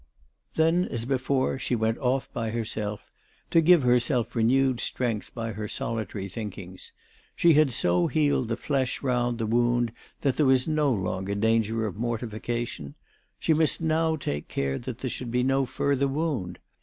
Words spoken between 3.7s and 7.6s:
herself renewed strength by her solitary thinkings. She